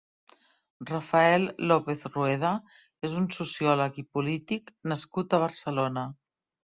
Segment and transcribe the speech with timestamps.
[0.91, 2.53] Rafael López Rueda
[3.09, 6.07] és un sociòleg i polític nascut a Barcelona.